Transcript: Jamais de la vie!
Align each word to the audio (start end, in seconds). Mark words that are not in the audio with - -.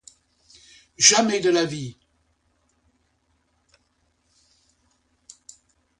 Jamais 0.97 1.41
de 1.41 1.51
la 1.51 1.63
vie! 1.63 1.95